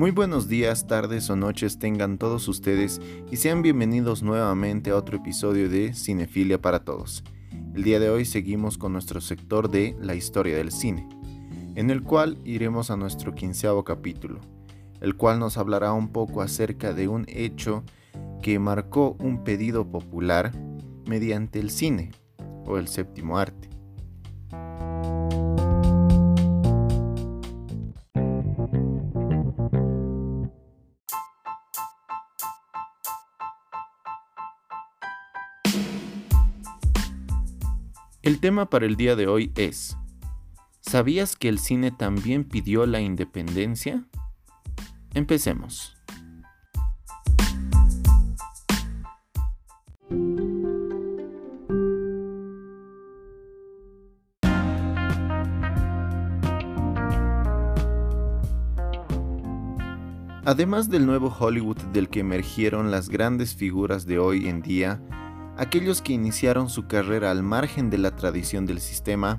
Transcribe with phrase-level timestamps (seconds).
[0.00, 5.18] Muy buenos días, tardes o noches tengan todos ustedes y sean bienvenidos nuevamente a otro
[5.18, 7.22] episodio de Cinefilia para Todos.
[7.74, 11.06] El día de hoy seguimos con nuestro sector de la historia del cine,
[11.74, 14.40] en el cual iremos a nuestro quinceavo capítulo,
[15.02, 17.84] el cual nos hablará un poco acerca de un hecho
[18.40, 20.50] que marcó un pedido popular
[21.04, 22.12] mediante el cine
[22.64, 23.69] o el séptimo arte.
[38.40, 39.98] El tema para el día de hoy es,
[40.80, 44.06] ¿sabías que el cine también pidió la independencia?
[45.12, 45.94] Empecemos.
[60.46, 65.02] Además del nuevo Hollywood del que emergieron las grandes figuras de hoy en día,
[65.60, 69.38] aquellos que iniciaron su carrera al margen de la tradición del sistema,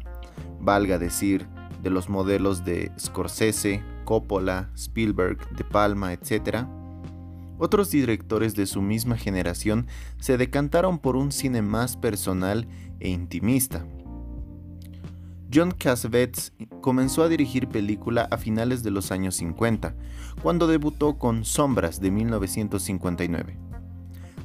[0.59, 1.47] valga decir,
[1.81, 6.67] de los modelos de Scorsese, Coppola, Spielberg, De Palma, etc.,
[7.58, 9.88] otros directores de su misma generación
[10.19, 12.67] se decantaron por un cine más personal
[12.99, 13.83] e intimista.
[15.52, 19.95] John Cassavetes comenzó a dirigir película a finales de los años 50,
[20.44, 23.70] cuando debutó con Sombras de 1959.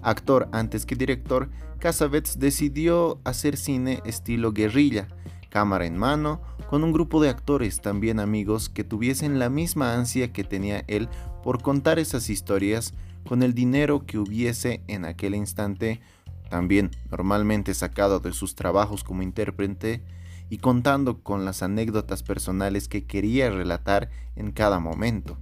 [0.03, 5.09] Actor antes que director, Cassavetes decidió hacer cine estilo guerrilla,
[5.51, 10.33] cámara en mano, con un grupo de actores también amigos que tuviesen la misma ansia
[10.33, 11.09] que tenía él
[11.43, 12.95] por contar esas historias
[13.29, 16.01] con el dinero que hubiese en aquel instante,
[16.49, 20.03] también normalmente sacado de sus trabajos como intérprete,
[20.49, 25.37] y contando con las anécdotas personales que quería relatar en cada momento.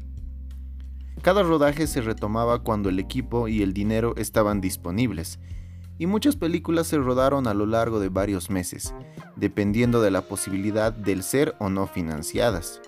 [1.23, 5.39] Cada rodaje se retomaba cuando el equipo y el dinero estaban disponibles,
[5.99, 8.95] y muchas películas se rodaron a lo largo de varios meses,
[9.37, 12.81] dependiendo de la posibilidad del ser o no financiadas.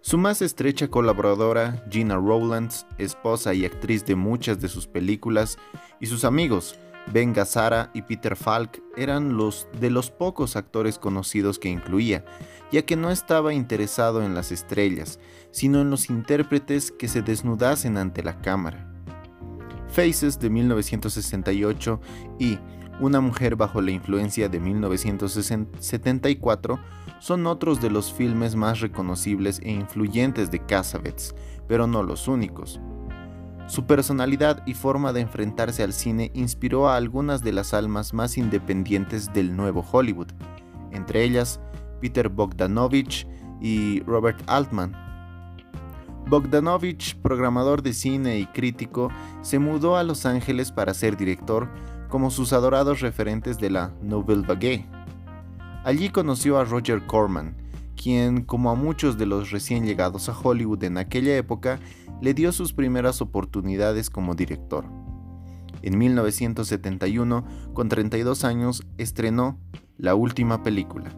[0.00, 5.56] Su más estrecha colaboradora, Gina Rowlands, esposa y actriz de muchas de sus películas,
[5.98, 6.78] y sus amigos,
[7.12, 12.24] Ben Gazzara y Peter Falk, eran los de los pocos actores conocidos que incluía,
[12.72, 15.20] ya que no estaba interesado en las estrellas,
[15.50, 18.90] sino en los intérpretes que se desnudasen ante la cámara.
[19.88, 22.00] Faces de 1968
[22.38, 22.58] y
[23.00, 26.78] Una mujer bajo la influencia de 1974
[27.18, 31.34] son otros de los filmes más reconocibles e influyentes de Cassavetes,
[31.66, 32.80] pero no los únicos.
[33.66, 38.36] Su personalidad y forma de enfrentarse al cine inspiró a algunas de las almas más
[38.36, 40.28] independientes del nuevo Hollywood,
[40.92, 41.60] entre ellas
[42.00, 43.26] Peter Bogdanovich
[43.60, 44.94] y Robert Altman,
[46.26, 49.10] Bogdanovich, programador de cine y crítico,
[49.42, 51.68] se mudó a Los Ángeles para ser director,
[52.08, 54.86] como sus adorados referentes de la Nouvelle Vague.
[55.84, 57.54] Allí conoció a Roger Corman,
[57.94, 61.78] quien, como a muchos de los recién llegados a Hollywood en aquella época,
[62.20, 64.84] le dio sus primeras oportunidades como director.
[65.82, 67.44] En 1971,
[67.74, 69.58] con 32 años, estrenó
[69.98, 71.10] La Última Película,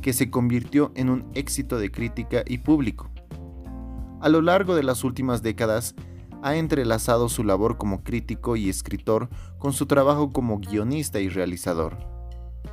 [0.00, 3.10] que se convirtió en un éxito de crítica y público.
[4.20, 5.94] A lo largo de las últimas décadas,
[6.42, 9.28] ha entrelazado su labor como crítico y escritor
[9.58, 11.98] con su trabajo como guionista y realizador.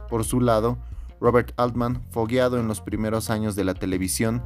[0.10, 0.78] Por su lado,
[1.20, 4.44] Robert Altman, fogueado en los primeros años de la televisión,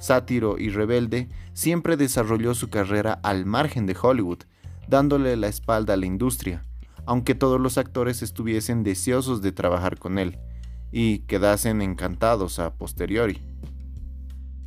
[0.00, 4.40] sátiro y rebelde, siempre desarrolló su carrera al margen de Hollywood,
[4.88, 6.64] dándole la espalda a la industria,
[7.06, 10.38] aunque todos los actores estuviesen deseosos de trabajar con él,
[10.90, 13.40] y quedasen encantados a posteriori.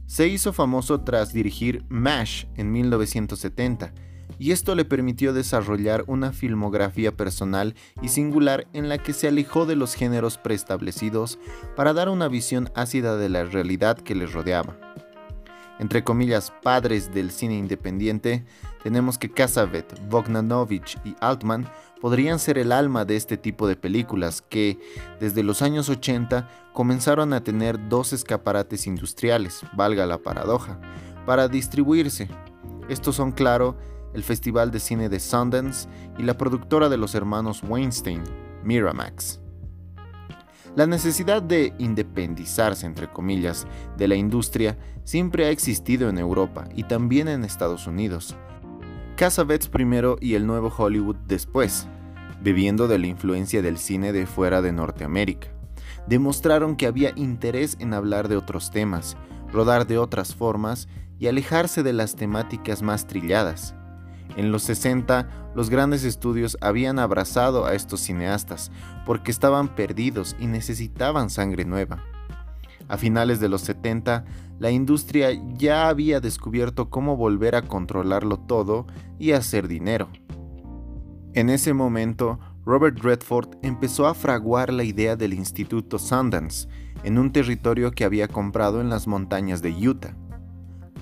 [0.06, 3.94] Se hizo famoso tras dirigir MASH en 1970,
[4.40, 9.66] y esto le permitió desarrollar una filmografía personal y singular en la que se alejó
[9.66, 11.40] de los géneros preestablecidos
[11.76, 14.78] para dar una visión ácida de la realidad que les rodeaba.
[15.80, 18.46] Entre comillas, padres del cine independiente,
[18.84, 21.68] tenemos que Cassavet, Bogdanovich y Altman
[22.00, 24.80] podrían ser el alma de este tipo de películas que,
[25.20, 30.80] desde los años 80, comenzaron a tener dos escaparates industriales, valga la paradoja,
[31.26, 32.28] para distribuirse.
[32.90, 33.78] Estos son, claro,
[34.14, 35.88] el Festival de Cine de Sundance
[36.18, 38.24] y la productora de los hermanos Weinstein,
[38.64, 39.43] Miramax.
[40.76, 46.84] La necesidad de independizarse, entre comillas, de la industria siempre ha existido en Europa y
[46.86, 48.36] también en Estados Unidos.
[49.16, 51.88] Cassavetes primero y el nuevo Hollywood después,
[52.42, 55.50] bebiendo de la influencia del cine de fuera de Norteamérica.
[56.08, 59.16] Demostraron que había interés en hablar de otros temas,
[59.52, 60.88] rodar de otras formas
[61.20, 63.76] y alejarse de las temáticas más trilladas.
[64.36, 68.72] En los 60, los grandes estudios habían abrazado a estos cineastas
[69.06, 72.04] porque estaban perdidos y necesitaban sangre nueva.
[72.88, 74.26] A finales de los 70,
[74.60, 78.88] la industria ya había descubierto cómo volver a controlarlo todo
[79.20, 80.10] y hacer dinero.
[81.34, 86.68] En ese momento, Robert Redford empezó a fraguar la idea del Instituto Sundance
[87.04, 90.16] en un territorio que había comprado en las montañas de Utah.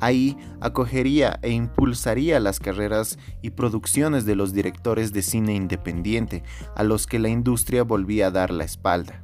[0.02, 6.44] Ahí acogería e impulsaría las carreras y producciones de los directores de cine independiente
[6.76, 9.22] a los que la industria volvía a dar la espalda.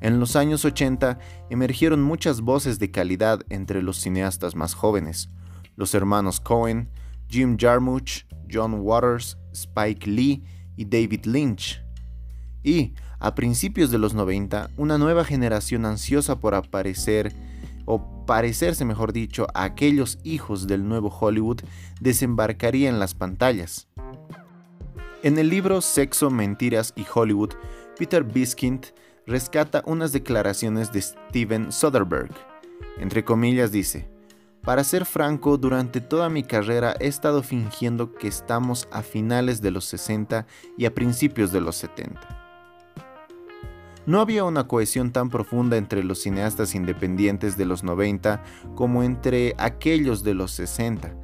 [0.00, 1.20] En los años 80
[1.50, 5.30] emergieron muchas voces de calidad entre los cineastas más jóvenes,
[5.76, 6.90] los hermanos Cohen,
[7.28, 10.42] Jim Jarmusch, John Waters, Spike Lee
[10.76, 11.80] y David Lynch.
[12.64, 17.32] Y, a principios de los 90, una nueva generación ansiosa por aparecer,
[17.90, 21.60] o parecerse mejor dicho, a aquellos hijos del nuevo Hollywood,
[22.00, 23.88] desembarcaría en las pantallas.
[25.24, 27.50] En el libro Sexo, Mentiras y Hollywood,
[27.98, 28.86] Peter Biskind
[29.26, 32.32] rescata unas declaraciones de Steven Soderbergh.
[32.98, 34.08] Entre comillas dice,
[34.62, 39.72] para ser franco, durante toda mi carrera he estado fingiendo que estamos a finales de
[39.72, 40.46] los 60
[40.78, 42.39] y a principios de los 70.
[44.06, 48.42] No había una cohesión tan profunda entre los cineastas independientes de los 90
[48.74, 51.14] como entre aquellos de los 60,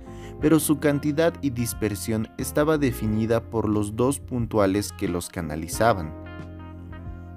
[0.40, 6.12] pero su cantidad y dispersión estaba definida por los dos puntuales que los canalizaban.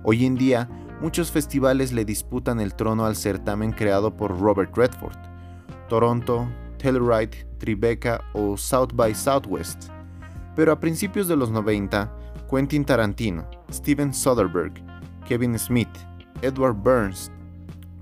[0.03, 0.69] Hoy en día,
[1.01, 5.18] muchos festivales le disputan el trono al certamen creado por Robert Redford,
[5.88, 9.89] Toronto, Telluride, Tribeca o South by Southwest.
[10.56, 12.12] Pero a principios de los 90,
[12.50, 14.88] Quentin Tarantino, Steven Soderbergh,
[15.29, 15.87] Kevin Smith,
[16.41, 17.31] Edward Burns,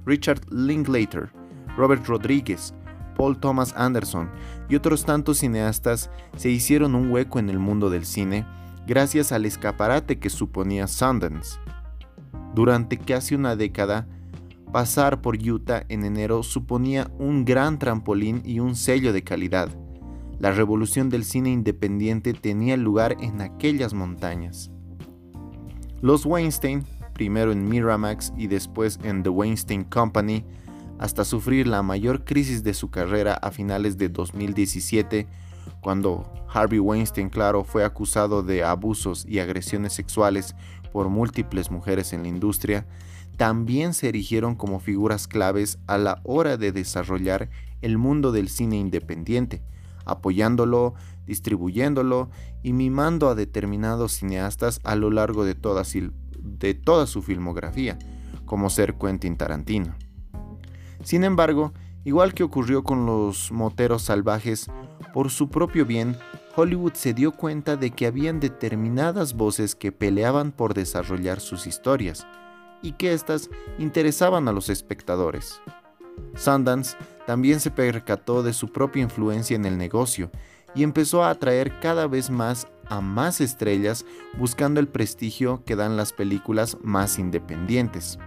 [0.06, 1.30] Richard Linklater,
[1.78, 2.74] Robert Rodriguez,
[3.16, 4.30] Paul Thomas Anderson
[4.70, 8.46] y otros tantos cineastas se hicieron un hueco en el mundo del cine
[8.88, 11.60] gracias al escaparate que suponía Sundance.
[12.56, 14.08] Durante casi una década,
[14.72, 19.70] Pasar por Utah en enero suponía un gran trampolín y un sello de calidad.
[20.40, 24.70] La revolución del cine independiente tenía lugar en aquellas montañas.
[26.02, 26.84] Los Weinstein,
[27.18, 30.46] primero en Miramax y después en The Weinstein Company,
[31.00, 35.26] hasta sufrir la mayor crisis de su carrera a finales de 2017,
[35.82, 40.56] cuando Harvey Weinstein, claro, fue acusado de abusos y agresiones sexuales
[40.94, 42.86] por múltiples mujeres en la industria,
[43.36, 47.50] también se erigieron como figuras claves a la hora de desarrollar
[47.82, 49.64] el mundo del cine independiente,
[50.06, 50.94] apoyándolo,
[51.26, 52.30] distribuyéndolo
[52.62, 55.84] y mimando a determinados cineastas a lo largo de toda,
[56.48, 57.98] de toda su filmografía,
[58.46, 59.96] como ser Quentin Tarantino.
[61.04, 61.74] Sin embargo,
[62.06, 64.68] igual que ocurrió con los moteros salvajes,
[65.14, 66.18] por su propio bien,
[66.56, 72.26] Hollywood se dio cuenta de que habían determinadas voces que peleaban por desarrollar sus historias,
[72.82, 75.62] y que éstas interesaban a los espectadores.
[76.36, 80.32] Sundance también se percató de su propia influencia en el negocio
[80.76, 84.06] y empezó a atraer cada vez más a más estrellas
[84.38, 88.20] buscando el prestigio que dan las películas más independientes.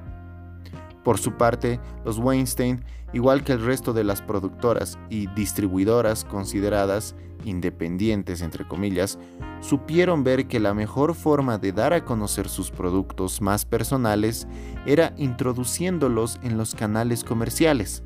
[1.02, 7.14] Por su parte, los Weinstein, igual que el resto de las productoras y distribuidoras consideradas
[7.44, 9.18] independientes, entre comillas,
[9.60, 14.46] supieron ver que la mejor forma de dar a conocer sus productos más personales
[14.86, 18.02] era introduciéndolos en los canales comerciales,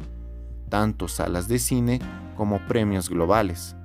[0.69, 2.01] tanto salas de cine
[2.37, 3.77] como premios globales.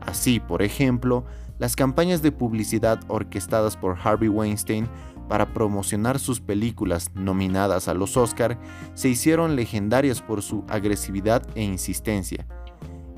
[0.00, 1.24] Así, por ejemplo,
[1.62, 4.88] las campañas de publicidad orquestadas por Harvey Weinstein
[5.28, 8.58] para promocionar sus películas nominadas a los Oscar
[8.94, 12.48] se hicieron legendarias por su agresividad e insistencia.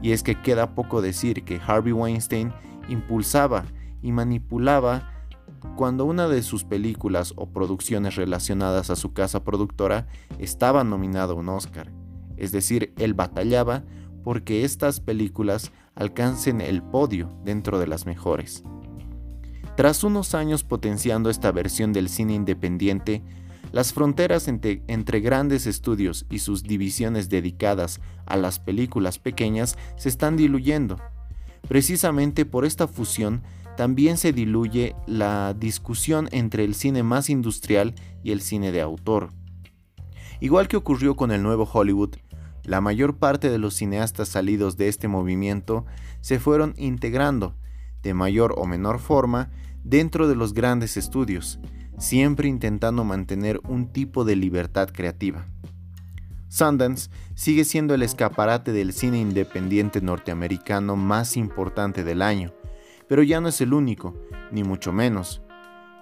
[0.03, 2.53] Y es que queda poco decir que Harvey Weinstein
[2.91, 3.65] impulsaba
[4.03, 5.11] y manipulaba
[5.75, 10.07] cuando una de sus películas o producciones relacionadas a su casa productora
[10.39, 11.91] estaba nominada a un Oscar.
[12.37, 13.85] Es decir, él batallaba
[14.23, 18.65] porque estas películas alcancen el podio dentro de las mejores.
[19.77, 23.23] Tras unos años potenciando esta versión del cine independiente,
[23.73, 30.37] las fronteras entre, grandes estudios y sus divisiones dedicadas a las películas pequeñas se están
[30.37, 30.99] diluyendo.
[31.67, 33.43] Precisamente por esta fusión
[33.77, 39.31] también se diluye la discusión entre el cine más industrial y el cine de autor.
[40.39, 42.15] Igual que ocurrió con el nuevo Hollywood,
[42.65, 45.85] la mayor parte de los cineastas salidos de este movimiento
[46.21, 47.55] se fueron integrando,
[48.03, 49.51] de mayor o menor forma,
[49.83, 51.61] dentro de los grandes estudios,
[51.99, 55.47] siempre intentando mantener un tipo de libertad creativa.
[56.49, 62.55] Sundance sigue siendo el escaparate del cine independiente norteamericano más importante del año,
[63.09, 64.15] pero ya no es el único,
[64.53, 65.43] ni mucho menos.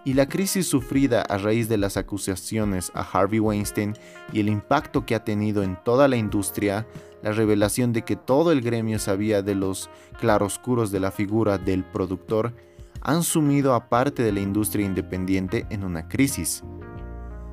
[0.04, 3.94] Y la crisis sufrida a raíz de las acusaciones a Harvey Weinstein
[4.32, 6.86] y el impacto que ha tenido en toda la industria,
[7.22, 11.84] la revelación de que todo el gremio sabía de los claroscuros de la figura del
[11.84, 12.52] productor,
[13.00, 16.64] han sumido a parte de la industria independiente en una crisis.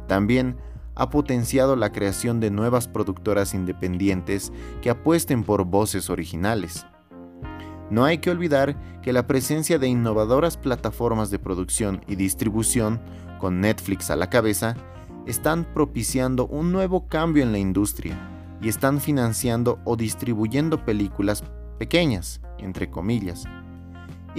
[0.07, 0.57] También
[0.95, 4.51] ha potenciado la creación de nuevas productoras independientes
[4.81, 6.85] que apuesten por voces originales.
[7.89, 12.99] No hay que olvidar que la presencia de innovadoras plataformas de producción y distribución,
[13.39, 14.75] con Netflix a la cabeza,
[15.25, 18.17] están propiciando un nuevo cambio en la industria
[18.61, 21.43] y están financiando o distribuyendo películas
[21.77, 23.45] pequeñas, entre comillas,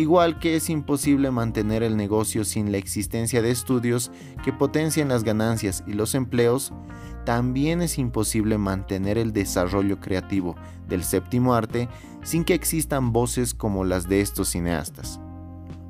[0.00, 4.10] igual que es imposible mantener el negocio sin la existencia de estudios
[4.44, 6.72] que potencien las ganancias y los empleos,
[7.24, 10.56] también es imposible mantener el desarrollo creativo
[10.88, 11.88] del séptimo arte
[12.22, 15.20] sin que existan voces como las de estos cineastas.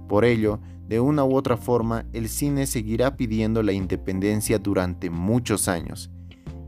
[0.08, 5.68] Por ello, de una u otra forma, el cine seguirá pidiendo la independencia durante muchos
[5.68, 6.10] años.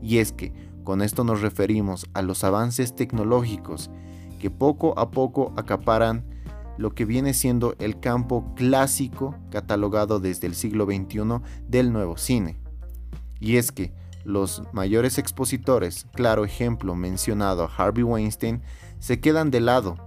[0.01, 3.89] Y es que, con esto nos referimos a los avances tecnológicos
[4.39, 6.32] que poco a poco acaparan
[6.77, 12.59] lo que viene siendo el campo clásico catalogado desde el siglo XXI del nuevo cine.
[13.39, 18.61] Y es que los mayores expositores, claro ejemplo mencionado Harvey Weinstein,
[18.99, 19.97] se quedan de lado,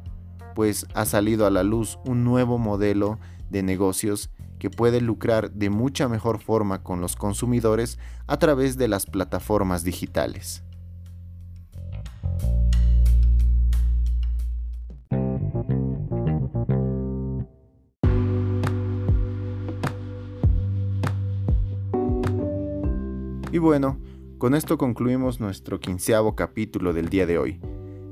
[0.54, 3.18] pues ha salido a la luz un nuevo modelo
[3.50, 8.88] de negocios que puede lucrar de mucha mejor forma con los consumidores a través de
[8.88, 10.62] las plataformas digitales.
[23.56, 23.98] Y bueno,
[24.36, 27.58] con esto concluimos nuestro quinceavo capítulo del día de hoy.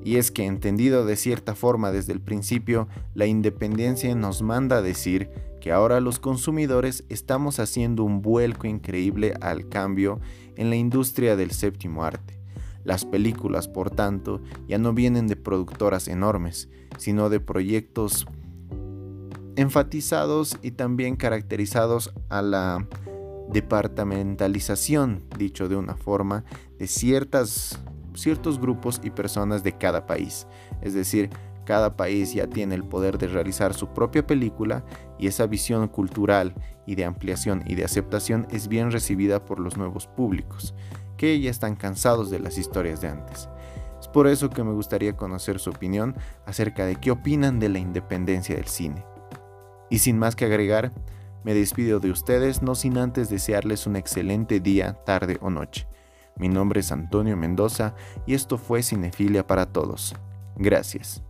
[0.02, 4.80] Y es que entendido de cierta forma desde el principio, la independencia nos manda a
[4.80, 5.28] decir
[5.60, 10.18] que ahora los consumidores estamos haciendo un vuelco increíble al cambio
[10.56, 12.40] en la industria del séptimo arte.
[12.82, 18.26] Las películas, por tanto, ya no vienen de productoras enormes, sino de proyectos
[19.56, 22.88] enfatizados y también caracterizados a la
[23.50, 26.44] departamentalización, dicho de una forma,
[26.78, 27.80] de ciertas,
[28.14, 30.46] ciertos grupos y personas de cada país.
[30.82, 31.30] Es decir,
[31.64, 34.84] cada país ya tiene el poder de realizar su propia película
[35.18, 36.54] y esa visión cultural
[36.86, 40.74] y de ampliación y de aceptación es bien recibida por los nuevos públicos,
[41.16, 43.48] que ya están cansados de las historias de antes.
[43.98, 47.78] Es por eso que me gustaría conocer su opinión acerca de qué opinan de la
[47.78, 49.06] independencia del cine.
[49.88, 50.92] Y sin más que agregar,
[51.44, 55.86] me despido de ustedes no sin antes desearles un excelente día, tarde o noche.
[56.36, 57.94] Mi nombre es Antonio Mendoza
[58.26, 60.14] y esto fue Cinefilia para Todos.
[60.56, 61.22] Gracias.